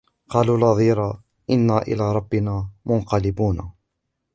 [0.29, 1.13] قَالُوا لَا ضَيْرَ
[1.49, 3.71] إِنَّا إِلَى رَبِّنَا مُنْقَلِبُونَ